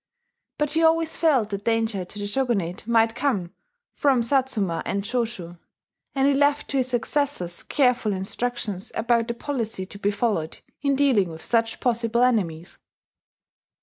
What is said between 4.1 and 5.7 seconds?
Satsuma and Choshu;